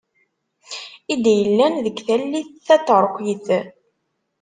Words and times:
I 1.13 1.15
d-yellan 1.23 1.73
deg 1.85 1.97
tallit 2.07 2.49
taterkit. 2.65 3.47